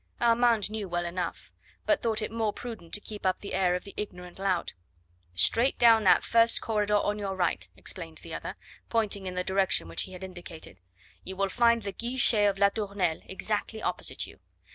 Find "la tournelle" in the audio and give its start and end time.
12.57-13.21